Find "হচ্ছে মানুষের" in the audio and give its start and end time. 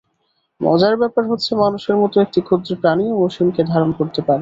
1.31-1.95